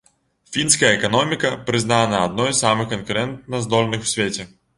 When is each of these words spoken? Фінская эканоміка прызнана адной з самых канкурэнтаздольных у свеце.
Фінская 0.53 0.87
эканоміка 0.99 1.51
прызнана 1.67 2.23
адной 2.29 2.49
з 2.53 2.57
самых 2.65 2.91
канкурэнтаздольных 2.95 3.99
у 4.11 4.13
свеце. 4.15 4.49